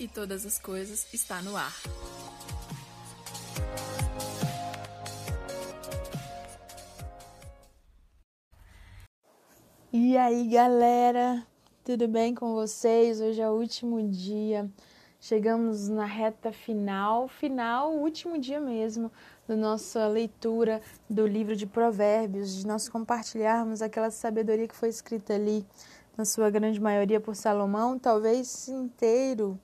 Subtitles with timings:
[0.00, 1.74] e todas as coisas está no ar.
[9.92, 11.46] E aí, galera,
[11.84, 13.20] tudo bem com vocês?
[13.20, 14.70] Hoje é o último dia.
[15.20, 19.12] Chegamos na reta final, final, último dia mesmo,
[19.46, 20.80] da nossa leitura
[21.10, 25.66] do livro de Provérbios, de nós compartilharmos aquela sabedoria que foi escrita ali,
[26.16, 29.60] na sua grande maioria por Salomão, talvez inteiro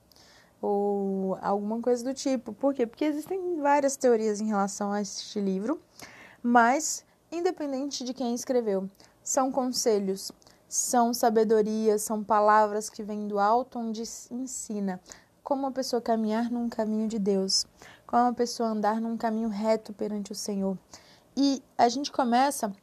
[0.61, 2.53] ou alguma coisa do tipo.
[2.53, 2.85] Por quê?
[2.85, 5.79] Porque existem várias teorias em relação a este livro,
[6.41, 8.89] mas independente de quem escreveu,
[9.23, 10.31] são conselhos,
[10.67, 15.01] são sabedorias, são palavras que vêm do alto onde ensina
[15.43, 17.65] como uma pessoa caminhar num caminho de Deus,
[18.05, 20.77] como uma pessoa andar num caminho reto perante o Senhor.
[21.37, 22.73] E a gente começa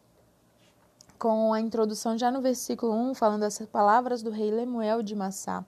[1.18, 5.64] com a introdução já no versículo 1, falando essas palavras do rei Lemuel de Massá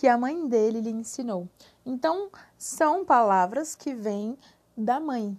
[0.00, 1.46] que a mãe dele lhe ensinou.
[1.84, 4.34] Então, são palavras que vêm
[4.74, 5.38] da mãe.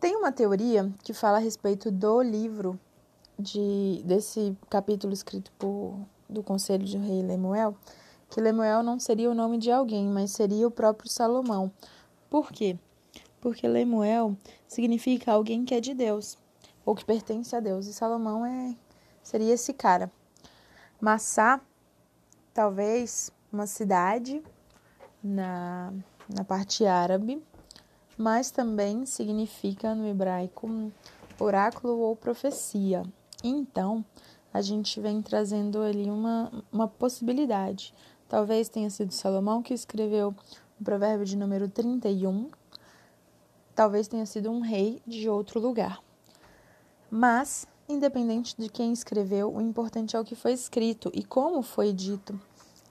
[0.00, 2.80] Tem uma teoria que fala a respeito do livro
[3.38, 5.98] de desse capítulo escrito por
[6.30, 7.76] do conselho de rei Lemuel,
[8.30, 11.70] que Lemuel não seria o nome de alguém, mas seria o próprio Salomão.
[12.30, 12.78] Por quê?
[13.38, 14.34] Porque Lemuel
[14.66, 16.38] significa alguém que é de Deus,
[16.86, 18.74] ou que pertence a Deus, e Salomão é
[19.22, 20.10] seria esse cara.
[20.98, 21.60] Massá
[22.54, 24.42] talvez uma cidade
[25.22, 25.92] na,
[26.28, 27.42] na parte árabe,
[28.16, 30.90] mas também significa no hebraico
[31.38, 33.02] oráculo ou profecia.
[33.42, 34.04] Então,
[34.52, 37.94] a gente vem trazendo ali uma, uma possibilidade.
[38.28, 40.34] Talvez tenha sido Salomão que escreveu
[40.80, 42.50] o provérbio de número 31,
[43.74, 46.02] talvez tenha sido um rei de outro lugar.
[47.10, 51.92] Mas Independente de quem escreveu, o importante é o que foi escrito e como foi
[51.92, 52.40] dito.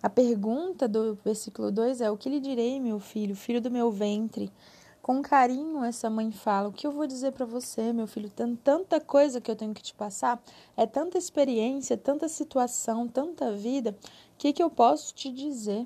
[0.03, 3.91] A pergunta do versículo 2 é: O que lhe direi, meu filho, filho do meu
[3.91, 4.51] ventre?
[4.99, 8.29] Com carinho, essa mãe fala: O que eu vou dizer para você, meu filho?
[8.29, 10.41] Tem tanta coisa que eu tenho que te passar,
[10.75, 13.95] é tanta experiência, tanta situação, tanta vida.
[14.33, 15.85] O que, que eu posso te dizer?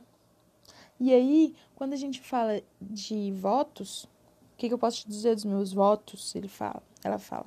[0.98, 4.06] E aí, quando a gente fala de votos,
[4.54, 6.34] o que, que eu posso te dizer dos meus votos?
[6.34, 7.46] Ele fala, ela fala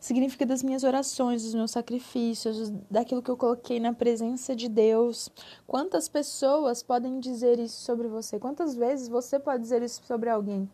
[0.00, 5.28] significa das minhas orações, dos meus sacrifícios, daquilo que eu coloquei na presença de Deus.
[5.66, 8.38] Quantas pessoas podem dizer isso sobre você?
[8.38, 10.68] Quantas vezes você pode dizer isso sobre alguém?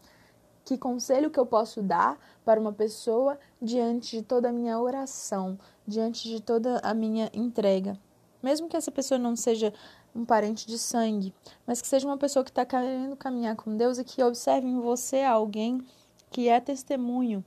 [0.65, 5.59] Que conselho que eu posso dar para uma pessoa diante de toda a minha oração,
[5.87, 7.99] diante de toda a minha entrega?
[8.41, 9.73] Mesmo que essa pessoa não seja
[10.15, 11.35] um parente de sangue,
[11.67, 14.81] mas que seja uma pessoa que está querendo caminhar com Deus e que observe em
[14.81, 15.85] você alguém
[16.31, 17.45] que é testemunho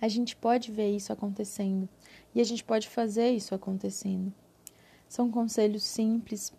[0.00, 1.88] a gente pode ver isso acontecendo
[2.34, 4.32] e a gente pode fazer isso acontecendo.
[5.08, 6.52] São conselhos simples,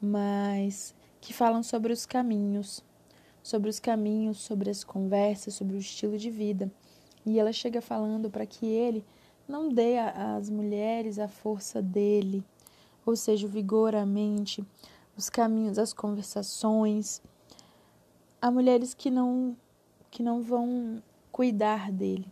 [0.00, 2.82] mas que falam sobre os caminhos,
[3.42, 6.70] sobre os caminhos, sobre as conversas, sobre o estilo de vida.
[7.26, 9.04] E ela chega falando para que ele
[9.46, 12.42] não dê às mulheres a força dele,
[13.04, 14.64] ou seja, o vigor, a mente,
[15.16, 17.20] os caminhos, as conversações.
[18.40, 19.56] Há mulheres que não
[20.10, 22.26] que não vão cuidar dele,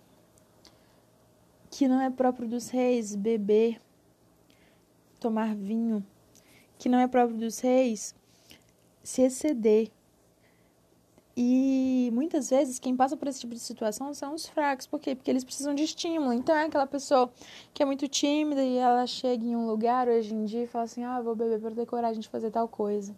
[1.70, 3.80] que não é próprio dos reis beber,
[5.20, 6.04] tomar vinho,
[6.78, 8.14] que não é próprio dos reis
[9.02, 9.90] se exceder.
[11.40, 14.88] E muitas vezes quem passa por esse tipo de situação são os fracos.
[14.88, 15.14] Por quê?
[15.14, 16.32] Porque eles precisam de estímulo.
[16.32, 17.30] Então é aquela pessoa
[17.72, 20.84] que é muito tímida e ela chega em um lugar hoje em dia e fala
[20.84, 23.16] assim: ah, vou beber para ter coragem de fazer tal coisa.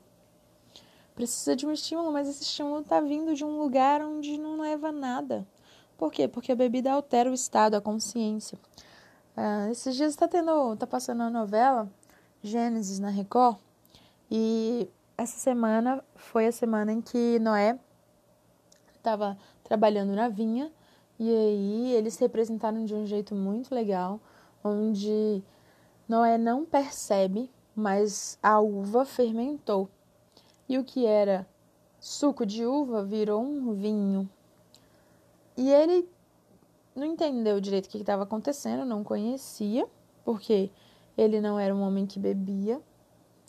[1.14, 4.92] Precisa de um estímulo, mas esse estímulo está vindo de um lugar onde não leva
[4.92, 5.46] nada.
[6.00, 6.26] Por quê?
[6.26, 8.58] Porque a bebida altera o estado, a consciência.
[9.36, 11.86] Uh, esses dias está tendo, tá passando a novela
[12.42, 13.58] Gênesis na Record
[14.30, 17.78] e essa semana foi a semana em que Noé
[18.96, 20.72] estava trabalhando na vinha
[21.18, 24.18] e aí eles se representaram de um jeito muito legal,
[24.64, 25.44] onde
[26.08, 29.86] Noé não percebe, mas a uva fermentou.
[30.66, 31.46] E o que era
[32.00, 34.26] suco de uva virou um vinho.
[35.60, 36.08] E ele
[36.96, 39.86] não entendeu direito o que estava acontecendo, não conhecia,
[40.24, 40.70] porque
[41.18, 42.80] ele não era um homem que bebia.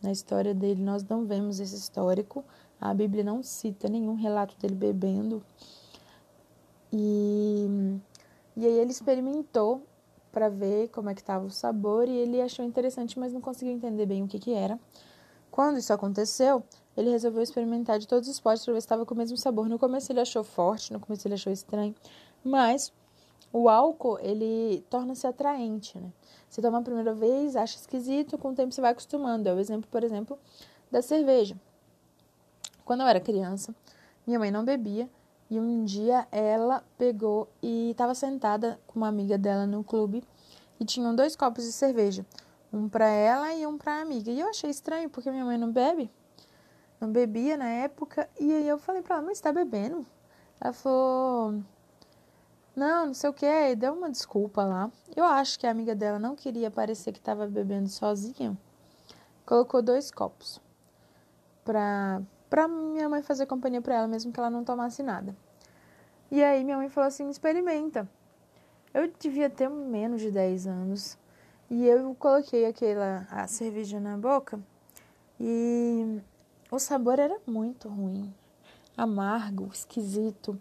[0.03, 2.43] Na história dele, nós não vemos esse histórico.
[2.81, 5.41] A Bíblia não cita nenhum relato dele bebendo.
[6.91, 7.65] E,
[8.57, 9.81] e aí ele experimentou
[10.33, 13.73] para ver como é que estava o sabor e ele achou interessante, mas não conseguiu
[13.73, 14.77] entender bem o que, que era.
[15.49, 16.61] Quando isso aconteceu,
[16.95, 19.69] ele resolveu experimentar de todos os potes para ver se estava com o mesmo sabor.
[19.69, 21.95] No começo ele achou forte, no começo ele achou estranho,
[22.43, 22.91] mas
[23.53, 26.11] o álcool, ele torna-se atraente, né?
[26.49, 29.47] Você toma a primeira vez, acha esquisito, com o tempo você vai acostumando.
[29.47, 30.37] É o exemplo, por exemplo,
[30.89, 31.55] da cerveja.
[32.85, 33.75] Quando eu era criança,
[34.25, 35.09] minha mãe não bebia
[35.49, 40.23] e um dia ela pegou e estava sentada com uma amiga dela no clube
[40.79, 42.25] e tinham dois copos de cerveja,
[42.71, 44.31] um para ela e um para a amiga.
[44.31, 46.09] E eu achei estranho porque minha mãe não bebe,
[47.01, 50.05] não bebia na época, e aí eu falei para ela: "Mas está bebendo?"
[50.61, 51.61] Ela falou:
[52.75, 54.91] "Não, não sei o que", e deu uma desculpa lá.
[55.15, 58.57] Eu acho que a amiga dela não queria parecer que estava bebendo sozinha.
[59.45, 60.61] Colocou dois copos
[61.65, 65.35] para para minha mãe fazer companhia para ela, mesmo que ela não tomasse nada.
[66.29, 68.07] E aí minha mãe falou assim: experimenta.
[68.93, 71.17] Eu devia ter menos de 10 anos.
[71.69, 74.59] E eu coloquei aquela a cerveja na boca
[75.39, 76.19] e
[76.71, 78.33] o sabor era muito ruim,
[78.97, 80.59] amargo, esquisito.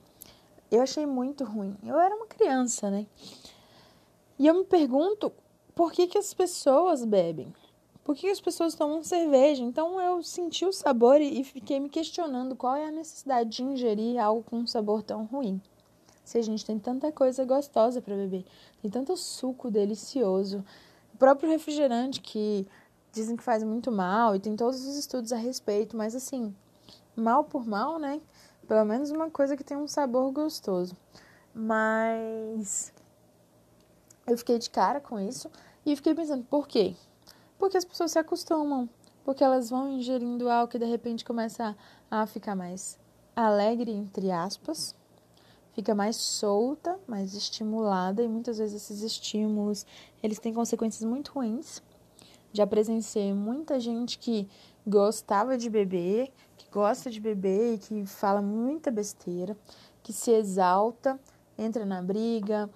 [0.71, 1.77] Eu achei muito ruim.
[1.83, 3.07] Eu era uma criança, né?
[4.39, 5.33] E eu me pergunto
[5.75, 7.55] por que, que as pessoas bebem?
[8.11, 9.63] por que as pessoas tomam cerveja?
[9.63, 14.21] Então eu senti o sabor e fiquei me questionando qual é a necessidade de ingerir
[14.21, 15.61] algo com um sabor tão ruim.
[16.25, 18.45] Se a gente tem tanta coisa gostosa para beber,
[18.83, 20.65] tem tanto suco delicioso,
[21.15, 22.67] o próprio refrigerante que
[23.13, 26.55] dizem que faz muito mal e tem todos os estudos a respeito, mas assim,
[27.17, 28.21] mal por mal, né?
[28.67, 30.97] Pelo menos uma coisa que tem um sabor gostoso.
[31.55, 32.93] Mas
[34.27, 35.51] eu fiquei de cara com isso
[35.85, 36.95] e fiquei pensando, por quê?
[37.59, 38.89] Porque as pessoas se acostumam,
[39.25, 41.77] porque elas vão ingerindo algo que de repente começa
[42.11, 42.99] a, a ficar mais
[43.35, 44.95] alegre, entre aspas,
[45.73, 49.87] fica mais solta, mais estimulada e muitas vezes esses estímulos,
[50.23, 51.83] eles têm consequências muito ruins.
[52.53, 54.49] Já presenciei muita gente que
[54.87, 59.57] gostava de beber, que gosta de beber e que fala muita besteira,
[60.03, 61.19] que se exalta,
[61.57, 62.69] entra na briga,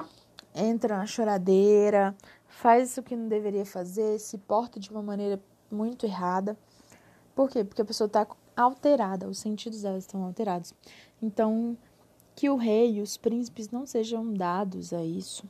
[0.54, 2.14] entra na choradeira,
[2.46, 6.56] faz o que não deveria fazer, se porta de uma maneira muito errada.
[7.34, 7.64] Por quê?
[7.64, 10.72] Porque a pessoa está alterada, os sentidos dela estão alterados.
[11.20, 11.76] Então,
[12.36, 15.44] que o rei e os príncipes não sejam dados a isso.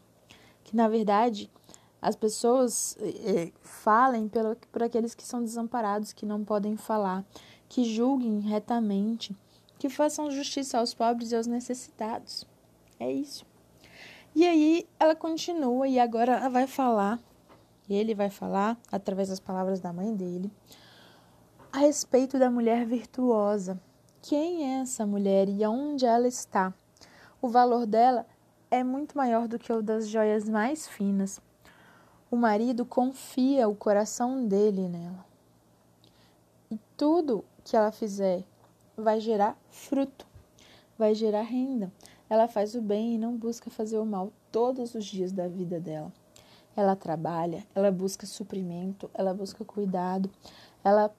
[0.63, 1.51] Que, na verdade,
[2.05, 7.25] as pessoas eh, falem pelo, por aqueles que são desamparados, que não podem falar,
[7.67, 9.35] que julguem retamente,
[9.79, 12.47] que façam justiça aos pobres e aos necessitados.
[13.01, 13.47] É isso.
[14.35, 17.19] E aí ela continua e agora ela vai falar,
[17.89, 20.53] ele vai falar através das palavras da mãe dele,
[21.73, 23.81] a respeito da mulher virtuosa.
[24.21, 26.71] Quem é essa mulher e onde ela está?
[27.41, 28.27] O valor dela
[28.71, 31.41] é muito maior do que o das joias mais finas.
[32.35, 35.25] O marido confia o coração dele nela.
[36.69, 38.43] E tudo que ela fizer
[38.97, 40.27] vai gerar fruto,
[40.99, 41.93] vai gerar renda.
[42.29, 45.79] Ela faz o bem e não busca fazer o mal todos os dias da vida
[45.79, 46.13] dela.
[46.75, 50.29] Ela trabalha, ela busca suprimento, ela busca cuidado,
[50.83, 51.15] ela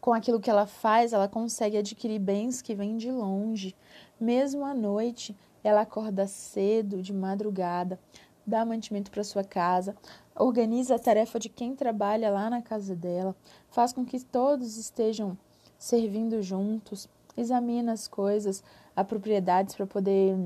[0.00, 3.74] com aquilo que ela faz, ela consegue adquirir bens que vêm de longe.
[4.20, 7.98] Mesmo à noite, ela acorda cedo, de madrugada,
[8.50, 9.96] dá mantimento para sua casa,
[10.34, 13.34] organiza a tarefa de quem trabalha lá na casa dela,
[13.70, 15.38] faz com que todos estejam
[15.78, 18.62] servindo juntos, examina as coisas,
[18.94, 20.36] a propriedades para poder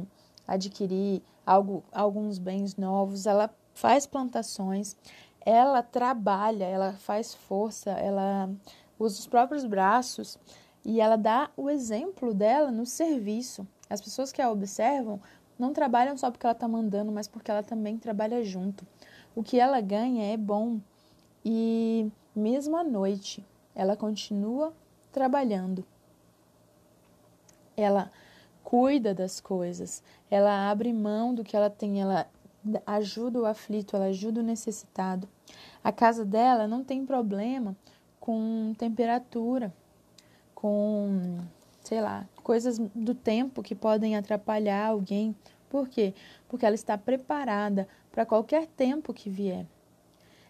[0.46, 4.96] adquirir algo, alguns bens novos, ela faz plantações,
[5.40, 8.50] ela trabalha, ela faz força, ela
[8.99, 10.38] usa os próprios braços
[10.84, 13.66] e ela dá o exemplo dela no serviço.
[13.88, 15.20] As pessoas que a observam
[15.58, 18.87] não trabalham só porque ela está mandando, mas porque ela também trabalha junto.
[19.34, 20.80] O que ela ganha é bom
[21.44, 23.44] e mesmo à noite
[23.75, 24.73] ela continua
[25.12, 25.84] trabalhando.
[27.76, 28.11] Ela
[28.62, 32.26] cuida das coisas, ela abre mão do que ela tem, ela
[32.87, 35.28] ajuda o aflito, ela ajuda o necessitado.
[35.82, 37.76] A casa dela não tem problema
[38.18, 39.73] com temperatura,
[40.54, 41.40] com,
[41.82, 45.34] sei lá, coisas do tempo que podem atrapalhar alguém.
[45.68, 46.14] Por quê?
[46.46, 49.66] Porque ela está preparada para qualquer tempo que vier.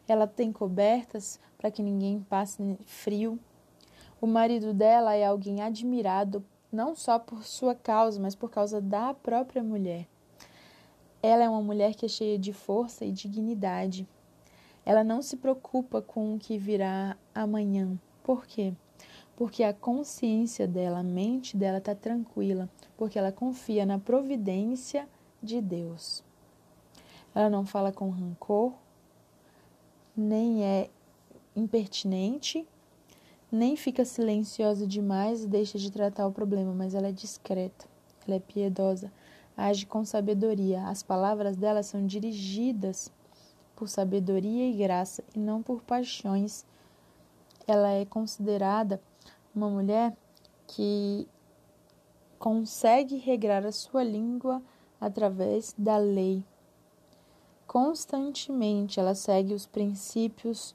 [0.06, 3.38] Ela tem cobertas para que ninguém passe frio.
[4.20, 9.14] O marido dela é alguém admirado não só por sua causa, mas por causa da
[9.14, 10.06] própria mulher.
[11.22, 14.06] Ela é uma mulher que é cheia de força e dignidade.
[14.84, 17.96] Ela não se preocupa com o que virá amanhã.
[18.22, 18.74] Por quê?
[19.36, 25.08] Porque a consciência dela, a mente dela está tranquila, porque ela confia na providência
[25.42, 26.22] de Deus.
[27.34, 28.72] Ela não fala com rancor,
[30.16, 30.88] nem é
[31.56, 32.66] impertinente
[33.54, 37.86] nem fica silenciosa demais e deixa de tratar o problema, mas ela é discreta,
[38.26, 39.12] ela é piedosa,
[39.56, 40.82] age com sabedoria.
[40.88, 43.12] As palavras dela são dirigidas
[43.76, 46.66] por sabedoria e graça e não por paixões.
[47.64, 49.00] Ela é considerada
[49.54, 50.16] uma mulher
[50.66, 51.28] que
[52.38, 54.62] consegue regrar a sua língua
[55.00, 56.44] através da lei.
[57.66, 60.74] Constantemente ela segue os princípios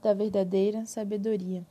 [0.00, 1.66] da verdadeira sabedoria.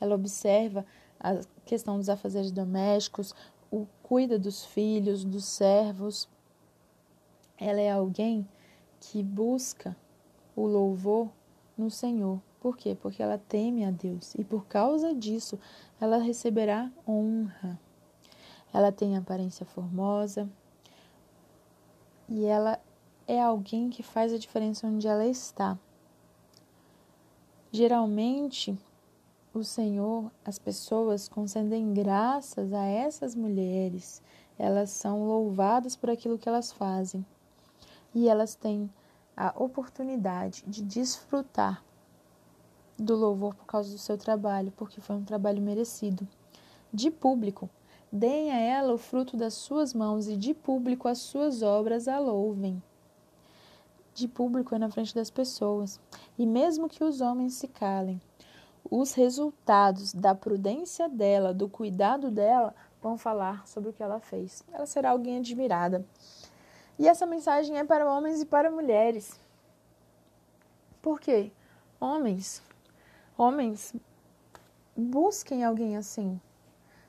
[0.00, 0.86] Ela observa
[1.18, 3.34] a questão dos afazeres domésticos,
[3.70, 6.28] o cuida dos filhos, dos servos.
[7.58, 8.48] Ela é alguém
[9.00, 9.96] que busca
[10.54, 11.28] o louvor
[11.76, 12.40] no Senhor.
[12.60, 12.96] Por quê?
[13.00, 15.58] Porque ela teme a Deus e por causa disso
[16.00, 17.78] ela receberá honra.
[18.72, 20.48] Ela tem aparência formosa
[22.28, 22.80] e ela
[23.26, 25.78] é alguém que faz a diferença onde ela está.
[27.70, 28.76] Geralmente,
[29.54, 34.22] o Senhor, as pessoas concedem graças a essas mulheres.
[34.58, 37.24] Elas são louvadas por aquilo que elas fazem.
[38.14, 38.90] E elas têm
[39.36, 41.84] a oportunidade de desfrutar
[42.98, 46.26] do louvor por causa do seu trabalho, porque foi um trabalho merecido.
[46.92, 47.70] De público,
[48.10, 52.18] deem a ela o fruto das suas mãos e de público as suas obras a
[52.18, 52.82] louvem.
[54.14, 56.00] De público é na frente das pessoas,
[56.36, 58.20] e mesmo que os homens se calem,
[58.90, 64.64] os resultados da prudência dela, do cuidado dela, vão falar sobre o que ela fez.
[64.72, 66.04] Ela será alguém admirada.
[66.98, 69.38] E essa mensagem é para homens e para mulheres.
[71.00, 71.52] Por quê?
[72.00, 72.62] Homens,
[73.38, 73.94] homens,
[74.96, 76.40] busquem alguém assim.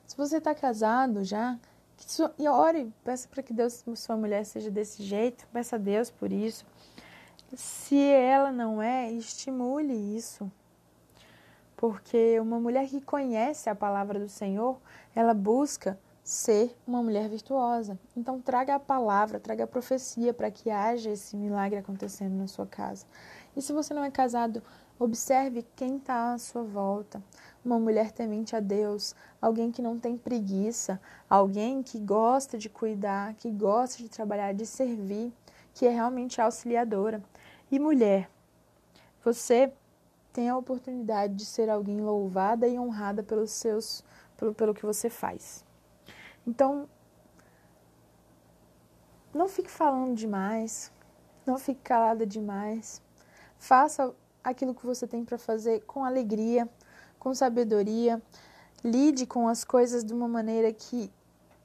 [0.05, 1.59] Se você está casado já,
[1.97, 6.09] sua, e ore, peça para que Deus, sua mulher seja desse jeito, peça a Deus
[6.09, 6.65] por isso.
[7.55, 10.49] Se ela não é, estimule isso.
[11.75, 14.79] Porque uma mulher que conhece a palavra do Senhor,
[15.15, 17.97] ela busca ser uma mulher virtuosa.
[18.15, 22.67] Então, traga a palavra, traga a profecia para que haja esse milagre acontecendo na sua
[22.67, 23.05] casa.
[23.55, 24.61] E se você não é casado,
[24.99, 27.23] observe quem está à sua volta.
[27.63, 33.33] Uma mulher temente a Deus, alguém que não tem preguiça, alguém que gosta de cuidar,
[33.35, 35.33] que gosta de trabalhar, de servir,
[35.73, 37.23] que é realmente auxiliadora.
[37.71, 38.29] E mulher,
[39.23, 39.73] você
[40.33, 44.03] tem a oportunidade de ser alguém louvada e honrada pelos seus,
[44.37, 45.63] pelo, pelo que você faz.
[46.45, 46.89] Então,
[49.33, 50.91] não fique falando demais,
[51.45, 53.01] não fique calada demais.
[53.57, 56.67] Faça aquilo que você tem para fazer com alegria,
[57.17, 58.21] com sabedoria.
[58.83, 61.11] Lide com as coisas de uma maneira que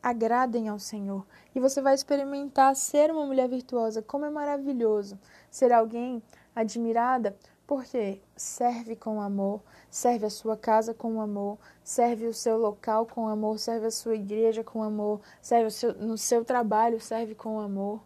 [0.03, 1.25] agradem ao Senhor.
[1.55, 4.03] E você vai experimentar ser uma mulher virtuosa.
[4.03, 5.19] Como é maravilhoso
[5.51, 6.23] ser alguém
[6.55, 13.07] admirada porque serve com amor, serve a sua casa com amor, serve o seu local
[13.07, 17.59] com amor, serve a sua igreja com amor, serve seu, no seu trabalho, serve com
[17.59, 18.01] amor.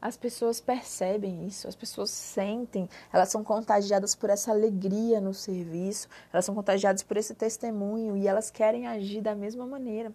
[0.00, 6.08] As pessoas percebem isso, as pessoas sentem, elas são contagiadas por essa alegria no serviço,
[6.32, 10.12] elas são contagiadas por esse testemunho e elas querem agir da mesma maneira.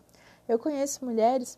[0.47, 1.57] Eu conheço mulheres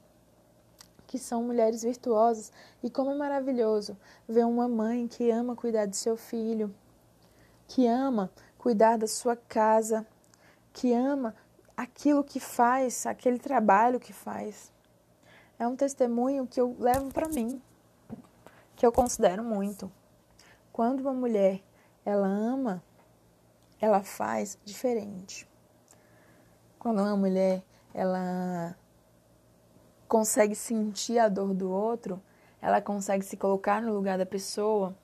[1.05, 2.51] que são mulheres virtuosas
[2.82, 3.96] e como é maravilhoso
[4.27, 6.74] ver uma mãe que ama cuidar de seu filho,
[7.67, 10.05] que ama cuidar da sua casa,
[10.74, 11.36] que ama
[11.77, 14.72] aquilo que faz, aquele trabalho que faz.
[15.60, 17.62] É um testemunho que eu levo para mim,
[18.75, 19.91] que eu considero muito.
[20.72, 21.62] Quando uma mulher
[22.05, 22.84] ela ama,
[23.79, 25.48] ela faz diferente.
[26.77, 27.63] Quando uma mulher
[27.94, 28.75] ela
[30.08, 32.22] consegue sentir a dor do outro,
[32.62, 34.96] ela consegue se colocar no lugar da pessoa.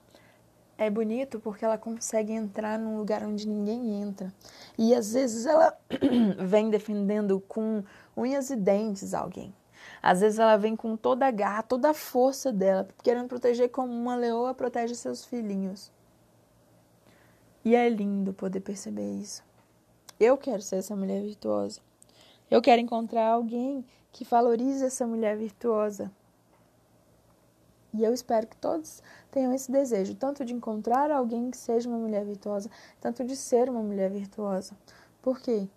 [0.77, 4.33] É bonito porque ela consegue entrar num lugar onde ninguém entra.
[4.77, 5.77] E às vezes ela
[6.39, 7.83] vem defendendo com
[8.17, 9.53] unhas e dentes alguém.
[10.01, 13.93] Às vezes ela vem com toda a garra, toda a força dela, querendo proteger como
[13.93, 15.91] uma leoa protege seus filhinhos.
[17.63, 19.43] E é lindo poder perceber isso.
[20.20, 21.79] Eu quero ser essa mulher virtuosa.
[22.50, 26.12] Eu quero encontrar alguém que valorize essa mulher virtuosa.
[27.93, 31.98] E eu espero que todos tenham esse desejo, tanto de encontrar alguém que seja uma
[31.98, 34.75] mulher virtuosa, tanto de ser uma mulher virtuosa.
[35.22, 35.67] Por quê?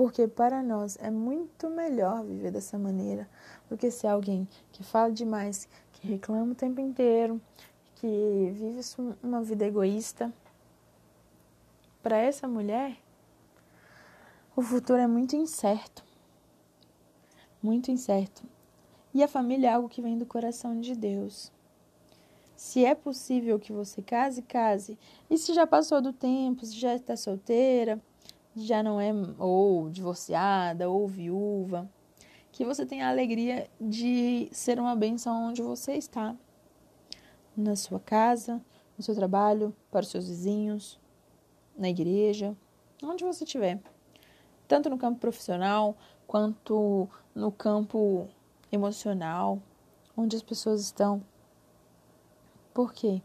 [0.00, 3.28] Porque para nós é muito melhor viver dessa maneira
[3.68, 7.38] do que ser alguém que fala demais, que reclama o tempo inteiro,
[7.96, 8.80] que vive
[9.22, 10.32] uma vida egoísta.
[12.02, 12.96] Para essa mulher,
[14.56, 16.02] o futuro é muito incerto.
[17.62, 18.42] Muito incerto.
[19.12, 21.52] E a família é algo que vem do coração de Deus.
[22.56, 24.98] Se é possível que você case, case.
[25.28, 28.00] E se já passou do tempo, se já está solteira,
[28.64, 31.88] já não é ou divorciada ou viúva,
[32.52, 36.34] que você tenha a alegria de ser uma bênção onde você está.
[37.56, 38.60] Na sua casa,
[38.96, 40.98] no seu trabalho, para os seus vizinhos,
[41.76, 42.56] na igreja,
[43.02, 43.80] onde você estiver
[44.68, 48.28] tanto no campo profissional quanto no campo
[48.70, 49.60] emocional,
[50.16, 51.22] onde as pessoas estão.
[52.72, 53.20] Por quê?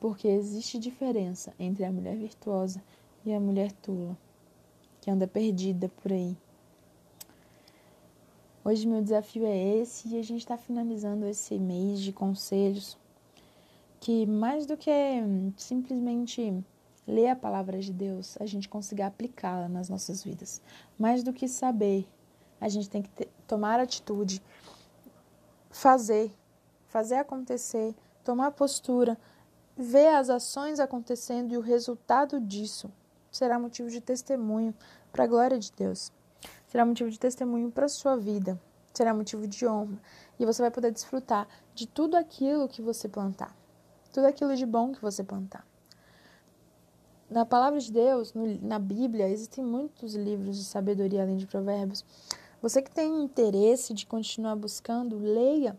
[0.00, 2.82] Porque existe diferença entre a mulher virtuosa
[3.24, 4.16] e a mulher tula,
[5.00, 6.36] que anda perdida por aí.
[8.62, 12.98] Hoje meu desafio é esse e a gente está finalizando esse mês de conselhos
[14.00, 14.90] que mais do que
[15.56, 16.62] simplesmente
[17.06, 20.60] ler a palavra de Deus, a gente consiga aplicá-la nas nossas vidas.
[20.98, 22.06] Mais do que saber,
[22.60, 24.42] a gente tem que ter, tomar atitude,
[25.70, 26.30] fazer,
[26.86, 29.18] fazer acontecer, tomar postura,
[29.76, 32.90] ver as ações acontecendo e o resultado disso
[33.36, 34.74] será motivo de testemunho
[35.12, 36.12] para a glória de Deus.
[36.68, 38.60] Será motivo de testemunho para a sua vida.
[38.92, 39.98] Será motivo de honra.
[40.38, 43.54] E você vai poder desfrutar de tudo aquilo que você plantar.
[44.12, 45.66] Tudo aquilo de bom que você plantar.
[47.28, 52.04] Na palavra de Deus, no, na Bíblia, existem muitos livros de sabedoria além de provérbios.
[52.62, 55.76] Você que tem interesse de continuar buscando, leia.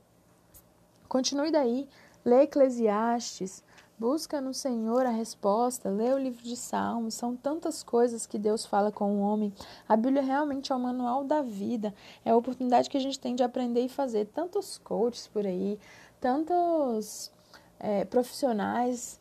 [1.07, 1.87] Continue daí.
[2.25, 3.63] Lê Eclesiastes,
[3.97, 8.65] busca no Senhor a resposta, lê o livro de Salmos, são tantas coisas que Deus
[8.65, 9.53] fala com o homem.
[9.87, 13.35] A Bíblia realmente é o manual da vida, é a oportunidade que a gente tem
[13.35, 14.25] de aprender e fazer.
[14.25, 15.79] Tantos coaches por aí,
[16.19, 17.31] tantos
[17.79, 19.19] é, profissionais,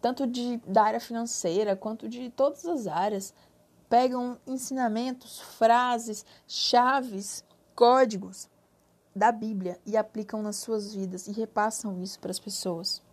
[0.00, 3.32] tanto de, da área financeira quanto de todas as áreas,
[3.88, 7.44] pegam ensinamentos, frases, chaves,
[7.74, 8.48] códigos
[9.14, 13.07] da Bíblia e aplicam nas suas vidas e repassam isso para as pessoas.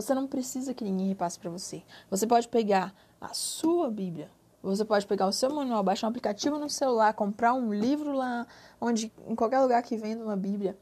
[0.00, 1.82] Você não precisa que ninguém repasse para você.
[2.10, 4.30] Você pode pegar a sua Bíblia,
[4.62, 8.46] você pode pegar o seu manual, baixar um aplicativo no celular, comprar um livro lá,
[8.80, 10.76] onde em qualquer lugar que venda uma Bíblia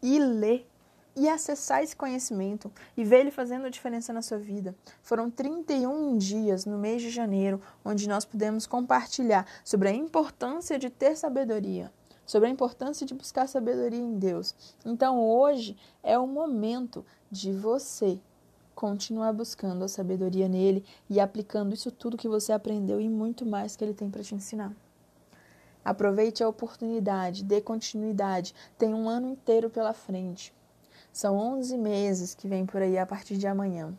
[0.00, 0.68] e ler
[1.16, 4.72] e acessar esse conhecimento e ver ele fazendo a diferença na sua vida.
[5.02, 10.88] Foram 31 dias no mês de janeiro onde nós pudemos compartilhar sobre a importância de
[10.88, 11.92] ter sabedoria,
[12.24, 14.54] sobre a importância de buscar sabedoria em Deus.
[14.86, 18.20] Então hoje é o momento de você
[18.78, 23.74] continuar buscando a sabedoria nele e aplicando isso tudo que você aprendeu e muito mais
[23.74, 24.72] que ele tem para te ensinar.
[25.84, 30.54] Aproveite a oportunidade, dê continuidade, tem um ano inteiro pela frente.
[31.12, 33.98] São 11 meses que vem por aí a partir de amanhã.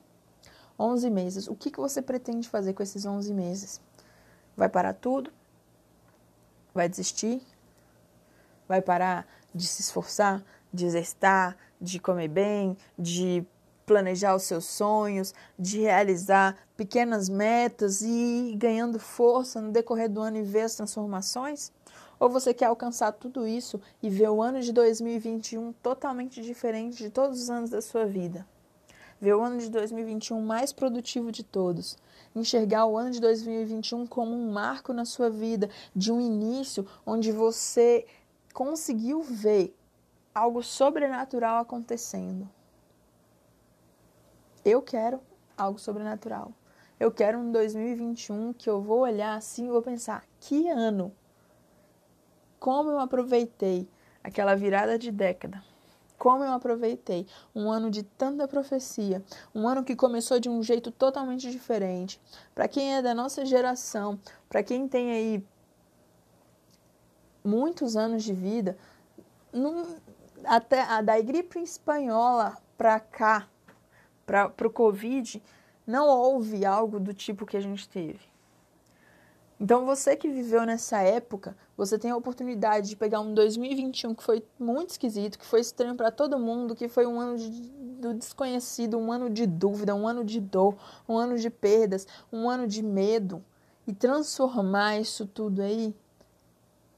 [0.79, 1.47] 11 meses.
[1.49, 3.81] O que, que você pretende fazer com esses 11 meses?
[4.55, 5.29] Vai parar tudo?
[6.73, 7.41] Vai desistir?
[8.65, 10.41] Vai parar de se esforçar,
[10.73, 13.45] de exercitar, de comer bem, de
[13.89, 20.21] planejar os seus sonhos, de realizar pequenas metas e ir ganhando força no decorrer do
[20.21, 21.71] ano e ver as transformações?
[22.19, 27.09] Ou você quer alcançar tudo isso e ver o ano de 2021 totalmente diferente de
[27.09, 28.45] todos os anos da sua vida?
[29.19, 31.97] Ver o ano de 2021 mais produtivo de todos,
[32.35, 37.31] enxergar o ano de 2021 como um marco na sua vida, de um início onde
[37.31, 38.05] você
[38.53, 39.75] conseguiu ver
[40.35, 42.47] algo sobrenatural acontecendo.
[44.69, 45.19] Eu quero
[45.57, 46.53] algo sobrenatural.
[46.99, 51.11] Eu quero um 2021 que eu vou olhar assim e vou pensar: que ano?
[52.59, 53.89] Como eu aproveitei
[54.23, 55.63] aquela virada de década?
[56.19, 59.23] Como eu aproveitei um ano de tanta profecia,
[59.55, 62.21] um ano que começou de um jeito totalmente diferente.
[62.53, 65.43] Para quem é da nossa geração, para quem tem aí
[67.43, 68.77] muitos anos de vida,
[69.51, 69.95] num,
[70.45, 73.47] até a da gripe espanhola para cá,
[74.29, 75.41] para o Covid,
[75.87, 78.19] não houve algo do tipo que a gente teve.
[79.59, 84.23] Então, você que viveu nessa época, você tem a oportunidade de pegar um 2021 que
[84.23, 87.49] foi muito esquisito, que foi estranho para todo mundo, que foi um ano de,
[87.99, 92.47] do desconhecido, um ano de dúvida, um ano de dor, um ano de perdas, um
[92.47, 93.43] ano de medo,
[93.85, 95.93] e transformar isso tudo aí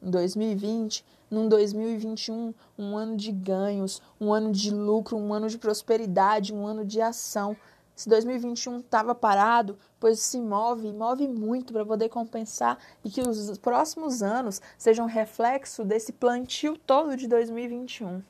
[0.04, 5.58] em 2020, num 2021, um ano de ganhos, um ano de lucro, um ano de
[5.58, 7.56] prosperidade, um ano de ação.
[7.96, 13.58] Se 2021 estava parado, pois se move, move muito para poder compensar e que os
[13.58, 18.22] próximos anos sejam reflexo desse plantio todo de 2021.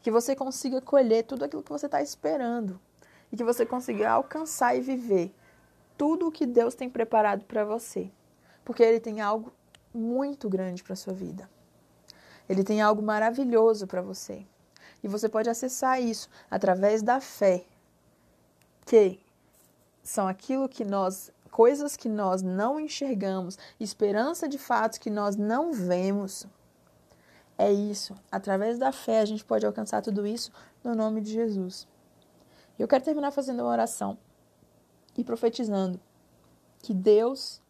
[0.00, 2.78] Que você consiga colher tudo aquilo que você está esperando
[3.32, 5.34] e que você consiga alcançar e viver
[5.96, 8.10] tudo o que Deus tem preparado para você,
[8.64, 9.52] porque Ele tem algo
[9.92, 11.48] muito grande para sua vida.
[12.48, 14.46] Ele tem algo maravilhoso para você.
[15.02, 17.64] E você pode acessar isso através da fé,
[18.86, 19.20] que
[20.02, 25.72] são aquilo que nós, coisas que nós não enxergamos, esperança de fatos que nós não
[25.72, 26.46] vemos.
[27.56, 28.14] É isso.
[28.30, 30.50] Através da fé a gente pode alcançar tudo isso
[30.82, 31.86] no nome de Jesus.
[32.78, 34.18] Eu quero terminar fazendo uma oração
[35.16, 36.00] e profetizando
[36.82, 37.62] que Deus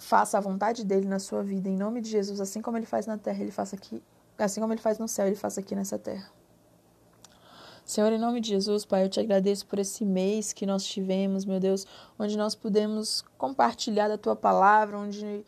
[0.00, 3.06] faça a vontade dele na sua vida, em nome de Jesus, assim como ele faz
[3.06, 4.02] na terra, ele faça aqui,
[4.38, 6.28] assim como ele faz no céu, ele faça aqui nessa terra.
[7.84, 11.44] Senhor, em nome de Jesus, Pai, eu te agradeço por esse mês que nós tivemos,
[11.44, 11.86] meu Deus,
[12.18, 15.44] onde nós pudemos compartilhar da tua palavra, onde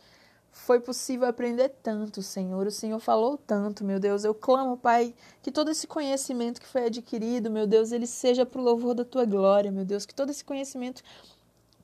[0.50, 2.66] foi possível aprender tanto, Senhor.
[2.66, 4.22] O Senhor falou tanto, meu Deus.
[4.22, 8.60] Eu clamo, Pai, que todo esse conhecimento que foi adquirido, meu Deus, ele seja para
[8.60, 10.04] o louvor da tua glória, meu Deus.
[10.04, 11.02] Que todo esse conhecimento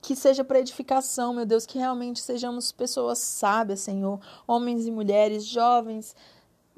[0.01, 5.45] que seja para edificação, meu Deus, que realmente sejamos pessoas sábias, Senhor, homens e mulheres,
[5.45, 6.15] jovens,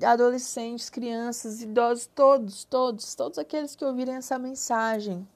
[0.03, 5.27] adolescentes, crianças, idosos, todos, todos, todos aqueles que ouvirem essa mensagem,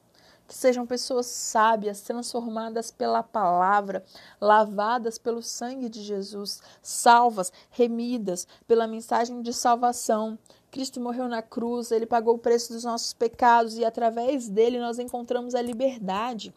[0.48, 4.04] que sejam pessoas sábias, transformadas pela palavra,
[4.42, 10.38] lavadas pelo sangue de Jesus, salvas, remidas pela mensagem de salvação.
[10.72, 15.00] Cristo morreu na cruz, ele pagou o preço dos nossos pecados e através dele nós
[15.00, 16.54] encontramos a liberdade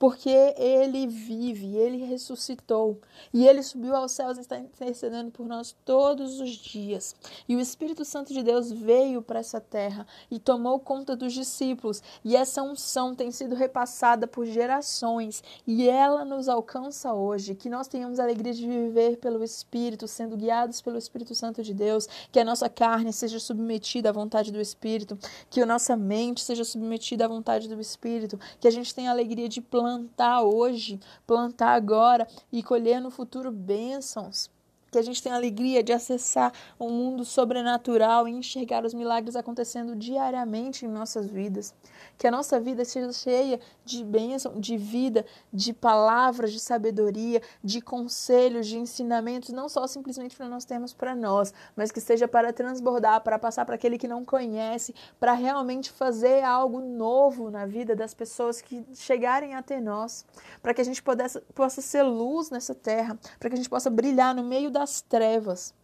[0.00, 2.98] porque ele vive, ele ressuscitou.
[3.34, 7.14] E ele subiu aos céus e está intercedendo por nós todos os dias.
[7.46, 12.02] E o Espírito Santo de Deus veio para essa terra e tomou conta dos discípulos,
[12.24, 15.44] e essa unção tem sido repassada por gerações.
[15.66, 17.54] E ela nos alcança hoje.
[17.54, 21.74] Que nós tenhamos a alegria de viver pelo Espírito, sendo guiados pelo Espírito Santo de
[21.74, 25.18] Deus, que a nossa carne seja submetida à vontade do Espírito,
[25.50, 29.12] que a nossa mente seja submetida à vontade do Espírito, que a gente tenha a
[29.12, 34.48] alegria de plantar plantar hoje, plantar agora e colher no futuro bênçãos
[34.90, 39.94] que a gente tenha alegria de acessar um mundo sobrenatural e enxergar os milagres acontecendo
[39.94, 41.74] diariamente em nossas vidas.
[42.18, 47.80] Que a nossa vida seja cheia de bênção, de vida, de palavras, de sabedoria, de
[47.80, 52.52] conselhos, de ensinamentos, não só simplesmente para nós termos para nós, mas que seja para
[52.52, 57.94] transbordar, para passar para aquele que não conhece, para realmente fazer algo novo na vida
[57.94, 60.24] das pessoas que chegarem até nós,
[60.62, 63.90] para que a gente pudesse, possa ser luz nessa terra, para que a gente possa
[63.90, 65.74] brilhar no meio da das trevas.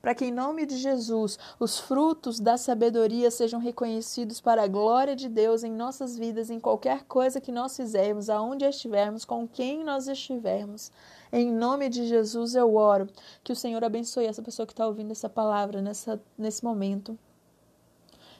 [0.00, 5.14] Para que, em nome de Jesus, os frutos da sabedoria sejam reconhecidos para a glória
[5.14, 9.84] de Deus em nossas vidas, em qualquer coisa que nós fizermos, aonde estivermos, com quem
[9.84, 10.90] nós estivermos.
[11.32, 13.08] Em nome de Jesus eu oro
[13.44, 17.16] que o Senhor abençoe essa pessoa que está ouvindo essa palavra nessa, nesse momento.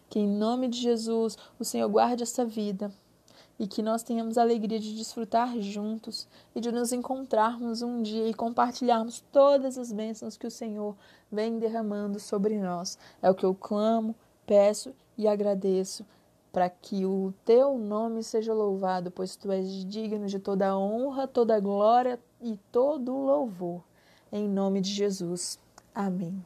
[0.08, 2.92] Que em nome de Jesus o Senhor guarde essa vida
[3.62, 8.26] e que nós tenhamos a alegria de desfrutar juntos e de nos encontrarmos um dia
[8.26, 10.96] e compartilharmos todas as bênçãos que o Senhor
[11.30, 12.98] vem derramando sobre nós.
[13.22, 16.04] É o que eu clamo, peço e agradeço
[16.50, 21.60] para que o teu nome seja louvado, pois tu és digno de toda honra, toda
[21.60, 23.80] glória e todo louvor.
[24.32, 25.56] Em nome de Jesus.
[25.94, 26.44] Amém.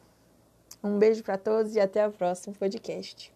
[0.84, 3.34] Um beijo para todos e até o próximo podcast.